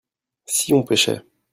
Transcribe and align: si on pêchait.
si 0.47 0.73
on 0.73 0.81
pêchait. 0.81 1.21